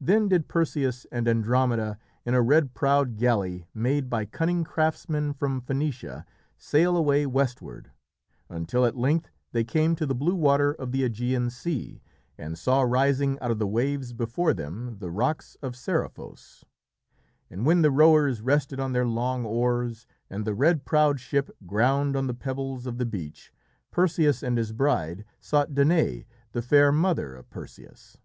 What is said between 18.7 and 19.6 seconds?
on their long